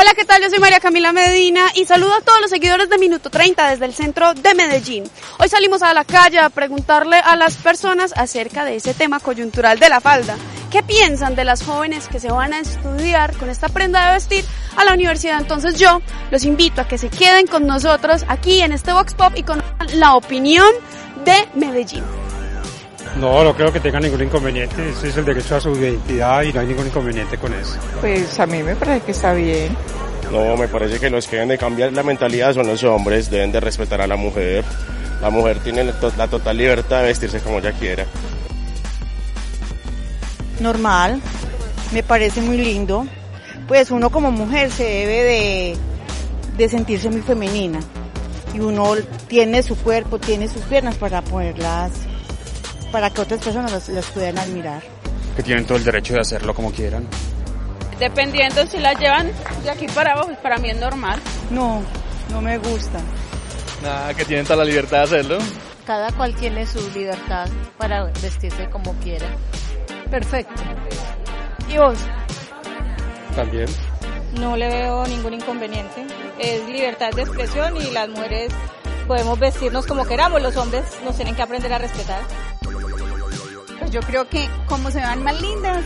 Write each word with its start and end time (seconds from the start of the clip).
Hola, 0.00 0.14
¿qué 0.14 0.24
tal? 0.24 0.40
Yo 0.40 0.48
soy 0.48 0.60
María 0.60 0.78
Camila 0.78 1.12
Medina 1.12 1.72
y 1.74 1.84
saludo 1.84 2.14
a 2.14 2.20
todos 2.20 2.40
los 2.40 2.50
seguidores 2.50 2.88
de 2.88 2.98
Minuto 2.98 3.30
30 3.30 3.70
desde 3.70 3.84
el 3.84 3.92
centro 3.92 4.32
de 4.32 4.54
Medellín. 4.54 5.02
Hoy 5.40 5.48
salimos 5.48 5.82
a 5.82 5.92
la 5.92 6.04
calle 6.04 6.38
a 6.38 6.50
preguntarle 6.50 7.16
a 7.16 7.34
las 7.34 7.56
personas 7.56 8.12
acerca 8.16 8.64
de 8.64 8.76
ese 8.76 8.94
tema 8.94 9.18
coyuntural 9.18 9.80
de 9.80 9.88
la 9.88 10.00
falda. 10.00 10.36
¿Qué 10.70 10.84
piensan 10.84 11.34
de 11.34 11.44
las 11.44 11.64
jóvenes 11.64 12.06
que 12.06 12.20
se 12.20 12.30
van 12.30 12.52
a 12.52 12.60
estudiar 12.60 13.36
con 13.38 13.50
esta 13.50 13.68
prenda 13.70 14.06
de 14.06 14.14
vestir 14.14 14.44
a 14.76 14.84
la 14.84 14.94
universidad? 14.94 15.40
Entonces 15.40 15.80
yo 15.80 16.00
los 16.30 16.44
invito 16.44 16.80
a 16.80 16.86
que 16.86 16.96
se 16.96 17.08
queden 17.08 17.48
con 17.48 17.66
nosotros 17.66 18.24
aquí 18.28 18.60
en 18.60 18.70
este 18.70 18.92
Vox 18.92 19.14
Pop 19.14 19.32
y 19.34 19.42
con 19.42 19.60
la 19.94 20.14
opinión 20.14 20.70
de 21.24 21.48
Medellín. 21.56 22.04
No, 23.20 23.42
no 23.42 23.54
creo 23.54 23.72
que 23.72 23.80
tenga 23.80 23.98
ningún 23.98 24.22
inconveniente. 24.22 24.90
Ese 24.90 25.08
es 25.08 25.16
el 25.16 25.24
derecho 25.24 25.56
a 25.56 25.60
su 25.60 25.70
identidad 25.72 26.42
y 26.42 26.52
no 26.52 26.60
hay 26.60 26.66
ningún 26.66 26.86
inconveniente 26.86 27.36
con 27.36 27.52
eso. 27.52 27.76
Pues 28.00 28.38
a 28.38 28.46
mí 28.46 28.62
me 28.62 28.76
parece 28.76 29.06
que 29.06 29.12
está 29.12 29.32
bien. 29.32 29.76
No, 30.30 30.56
me 30.56 30.68
parece 30.68 31.00
que 31.00 31.10
los 31.10 31.26
que 31.26 31.36
deben 31.36 31.48
de 31.48 31.58
cambiar 31.58 31.92
la 31.92 32.02
mentalidad 32.04 32.54
son 32.54 32.66
los 32.66 32.84
hombres, 32.84 33.28
deben 33.28 33.50
de 33.50 33.58
respetar 33.60 34.00
a 34.00 34.06
la 34.06 34.16
mujer. 34.16 34.64
La 35.20 35.30
mujer 35.30 35.58
tiene 35.58 35.84
la 36.16 36.28
total 36.28 36.56
libertad 36.56 37.00
de 37.00 37.08
vestirse 37.08 37.40
como 37.40 37.58
ella 37.58 37.72
quiera. 37.72 38.06
Normal, 40.60 41.20
me 41.92 42.04
parece 42.04 42.40
muy 42.40 42.58
lindo. 42.58 43.04
Pues 43.66 43.90
uno 43.90 44.10
como 44.10 44.30
mujer 44.30 44.70
se 44.70 44.84
debe 44.84 45.24
de, 45.24 45.76
de 46.56 46.68
sentirse 46.68 47.10
muy 47.10 47.22
femenina. 47.22 47.80
Y 48.54 48.60
uno 48.60 48.94
tiene 49.26 49.62
su 49.64 49.76
cuerpo, 49.76 50.20
tiene 50.20 50.48
sus 50.48 50.62
piernas 50.62 50.94
para 50.94 51.20
poderlas 51.20 52.07
para 52.92 53.10
que 53.10 53.20
otras 53.20 53.42
personas 53.42 53.88
las, 53.88 54.06
puedan 54.06 54.38
admirar. 54.38 54.82
Que 55.36 55.42
tienen 55.42 55.64
todo 55.64 55.78
el 55.78 55.84
derecho 55.84 56.14
de 56.14 56.20
hacerlo 56.20 56.54
como 56.54 56.72
quieran. 56.72 57.06
Dependiendo 57.98 58.66
si 58.66 58.78
las 58.78 58.98
llevan 58.98 59.30
de 59.62 59.70
aquí 59.70 59.86
para 59.88 60.12
abajo, 60.12 60.30
para 60.42 60.58
mí 60.58 60.70
es 60.70 60.78
normal. 60.78 61.18
No, 61.50 61.82
no 62.30 62.40
me 62.40 62.58
gusta. 62.58 63.00
Nada, 63.82 64.14
que 64.14 64.24
tienen 64.24 64.44
toda 64.44 64.58
la 64.58 64.64
libertad 64.64 64.98
de 64.98 65.04
hacerlo. 65.04 65.38
Cada 65.86 66.10
cual 66.12 66.34
tiene 66.34 66.66
su 66.66 66.90
libertad 66.90 67.48
para 67.76 68.04
vestirse 68.04 68.68
como 68.70 68.92
quiera. 68.94 69.26
Perfecto. 70.10 70.62
¿Y 71.68 71.78
vos? 71.78 71.98
También. 73.34 73.66
No 74.38 74.56
le 74.56 74.68
veo 74.68 75.06
ningún 75.06 75.34
inconveniente. 75.34 76.06
Es 76.38 76.66
libertad 76.68 77.10
de 77.12 77.22
expresión 77.22 77.76
y 77.76 77.90
las 77.90 78.08
mujeres 78.08 78.52
podemos 79.06 79.38
vestirnos 79.38 79.86
como 79.86 80.04
queramos. 80.04 80.42
Los 80.42 80.56
hombres 80.56 80.84
nos 81.04 81.16
tienen 81.16 81.34
que 81.34 81.42
aprender 81.42 81.72
a 81.72 81.78
respetar. 81.78 82.20
Pues 83.78 83.90
yo 83.90 84.00
creo 84.00 84.28
que 84.28 84.48
como 84.66 84.90
se 84.90 85.00
van 85.00 85.22
más 85.22 85.40
lindas, 85.40 85.84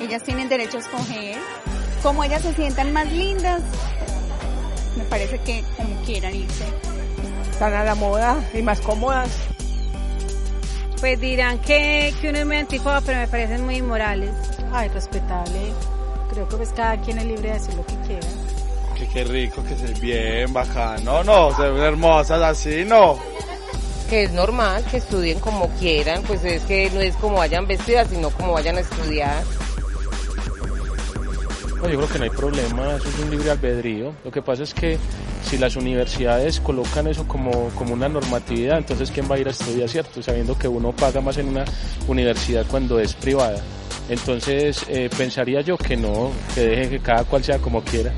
ellas 0.00 0.22
tienen 0.22 0.48
derecho 0.48 0.78
a 0.78 0.80
escoger. 0.80 1.36
Como 2.02 2.24
ellas 2.24 2.42
se 2.42 2.54
sientan 2.54 2.92
más 2.92 3.10
lindas, 3.12 3.62
me 4.96 5.04
parece 5.04 5.38
que 5.38 5.62
como 5.76 5.94
quieran 6.02 6.34
irse. 6.34 6.64
Están 7.50 7.74
a 7.74 7.84
la 7.84 7.94
moda 7.94 8.42
y 8.54 8.62
más 8.62 8.80
cómodas. 8.80 9.30
Pues 10.98 11.20
dirán 11.20 11.58
que, 11.60 12.12
que 12.20 12.30
uno 12.30 12.38
es 12.38 12.46
muy 12.46 12.56
anticuado, 12.56 13.02
pero 13.04 13.18
me 13.18 13.28
parecen 13.28 13.64
muy 13.64 13.76
inmorales. 13.76 14.30
Ay, 14.72 14.88
respetable. 14.88 15.72
Creo 16.30 16.48
que 16.48 16.56
pues 16.56 16.70
cada 16.70 16.96
quien 17.00 17.18
es 17.18 17.24
libre 17.24 17.50
de 17.50 17.52
hacer 17.52 17.74
lo 17.74 17.84
que 17.86 17.94
quiera. 18.06 18.26
Que 18.96 19.08
qué 19.08 19.24
rico, 19.24 19.62
que 19.64 19.76
se 19.76 19.94
bien, 20.00 20.52
bacano. 20.52 21.24
No, 21.24 21.54
se 21.56 21.62
ven 21.62 21.82
hermosas 21.82 22.42
así, 22.42 22.84
no 22.84 23.18
que 24.10 24.24
es 24.24 24.32
normal 24.32 24.84
que 24.90 24.96
estudien 24.96 25.38
como 25.38 25.68
quieran, 25.78 26.24
pues 26.24 26.44
es 26.44 26.62
que 26.64 26.90
no 26.90 27.00
es 27.00 27.14
como 27.14 27.36
vayan 27.36 27.68
vestidas, 27.68 28.08
sino 28.08 28.30
como 28.30 28.52
vayan 28.52 28.76
a 28.76 28.80
estudiar. 28.80 29.44
No, 31.80 31.88
yo 31.88 31.96
creo 31.96 32.08
que 32.08 32.18
no 32.18 32.24
hay 32.24 32.30
problema, 32.30 32.96
eso 32.96 33.08
es 33.08 33.18
un 33.20 33.30
libre 33.30 33.52
albedrío. 33.52 34.12
Lo 34.24 34.32
que 34.32 34.42
pasa 34.42 34.64
es 34.64 34.74
que 34.74 34.98
si 35.44 35.58
las 35.58 35.76
universidades 35.76 36.58
colocan 36.58 37.06
eso 37.06 37.26
como, 37.28 37.68
como 37.70 37.94
una 37.94 38.08
normatividad, 38.08 38.78
entonces 38.78 39.12
¿quién 39.12 39.30
va 39.30 39.36
a 39.36 39.38
ir 39.38 39.46
a 39.46 39.52
estudiar, 39.52 39.88
cierto? 39.88 40.20
Sabiendo 40.20 40.58
que 40.58 40.66
uno 40.66 40.90
paga 40.90 41.20
más 41.20 41.38
en 41.38 41.48
una 41.48 41.64
universidad 42.08 42.66
cuando 42.68 42.98
es 42.98 43.14
privada. 43.14 43.62
Entonces 44.08 44.84
eh, 44.88 45.08
pensaría 45.16 45.60
yo 45.60 45.78
que 45.78 45.96
no, 45.96 46.32
que 46.52 46.62
deje 46.62 46.90
que 46.90 46.98
cada 46.98 47.22
cual 47.22 47.44
sea 47.44 47.58
como 47.58 47.82
quiera. 47.84 48.12